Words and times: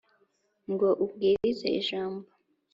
ngo 0.71 0.87
ubwirize 1.03 1.67
ijambo 1.79 2.27